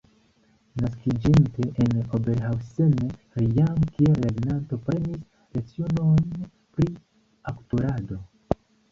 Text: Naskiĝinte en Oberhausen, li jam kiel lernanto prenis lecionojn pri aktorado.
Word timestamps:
Naskiĝinte 0.83 1.65
en 1.83 1.97
Oberhausen, 2.17 2.95
li 3.39 3.45
jam 3.57 3.77
kiel 3.97 4.17
lernanto 4.23 4.79
prenis 4.87 5.19
lecionojn 5.59 6.41
pri 6.79 6.87
aktorado. 7.53 8.19